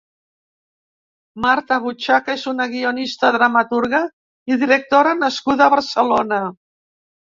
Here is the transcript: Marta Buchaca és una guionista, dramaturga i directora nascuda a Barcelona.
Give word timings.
Marta 1.45 1.77
Buchaca 1.83 2.33
és 2.37 2.45
una 2.53 2.67
guionista, 2.73 3.31
dramaturga 3.37 4.01
i 4.55 4.59
directora 4.65 5.15
nascuda 5.23 5.67
a 5.69 5.73
Barcelona. 5.75 6.45